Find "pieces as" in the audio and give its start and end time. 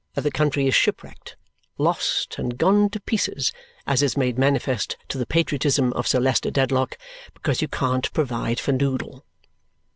2.99-4.01